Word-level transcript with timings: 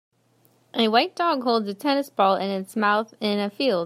A 0.73 0.87
white 0.87 1.15
dog 1.15 1.43
holds 1.43 1.67
a 1.67 1.75
tennis 1.75 2.09
ball 2.09 2.35
in 2.35 2.49
its 2.49 2.75
mouth 2.75 3.13
in 3.21 3.37
a 3.39 3.51
field. 3.51 3.79